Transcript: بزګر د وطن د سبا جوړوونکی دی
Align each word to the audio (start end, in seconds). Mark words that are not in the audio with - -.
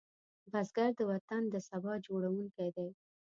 بزګر 0.51 0.89
د 0.97 1.01
وطن 1.11 1.43
د 1.49 1.55
سبا 1.69 1.93
جوړوونکی 2.05 2.67
دی 2.75 2.89